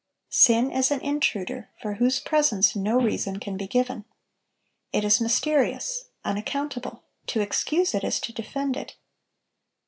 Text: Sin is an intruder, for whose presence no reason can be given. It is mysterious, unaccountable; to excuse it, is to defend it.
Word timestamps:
Sin 0.31 0.71
is 0.71 0.89
an 0.89 0.99
intruder, 1.01 1.69
for 1.79 1.93
whose 1.93 2.19
presence 2.19 2.75
no 2.75 2.99
reason 2.99 3.39
can 3.39 3.55
be 3.55 3.67
given. 3.67 4.03
It 4.91 5.03
is 5.03 5.21
mysterious, 5.21 6.05
unaccountable; 6.25 7.03
to 7.27 7.39
excuse 7.41 7.93
it, 7.93 8.03
is 8.03 8.19
to 8.21 8.33
defend 8.33 8.77
it. 8.77 8.95